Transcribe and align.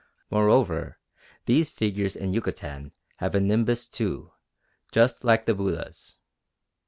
Moreover 0.31 0.97
these 1.45 1.69
figures 1.69 2.15
in 2.15 2.33
Yucatan 2.33 2.91
have 3.17 3.35
a 3.35 3.39
nimbus 3.39 3.87
too, 3.87 4.31
just 4.91 5.23
like 5.23 5.45
the 5.45 5.53
Buddhas. 5.53 6.17